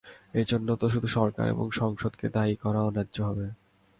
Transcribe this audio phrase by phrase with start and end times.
[0.33, 3.47] এ জন্য তো শুধু সরকার ও সংসদকেই দায়ী করা অন্যায্য হবে।